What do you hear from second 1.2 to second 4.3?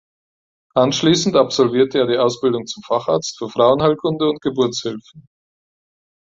absolvierte er die Ausbildung zum Facharzt für Frauenheilkunde